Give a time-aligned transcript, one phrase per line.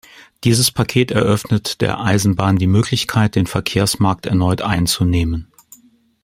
[0.45, 5.45] Dieses Paket eröffnet der Eisenbahn die Möglichkeit, den Verkehrsmarkt erneut "einzunehmen".